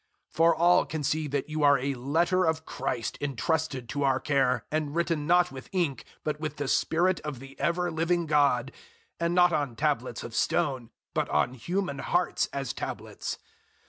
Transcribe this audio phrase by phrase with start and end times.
[0.31, 4.19] 003:003 For all can see that you are a letter of Christ entrusted to our
[4.19, 8.71] care, and written not with ink, but with the Spirit of the ever living God
[9.19, 13.37] and not on tablets of stone, but on human hearts as tablets.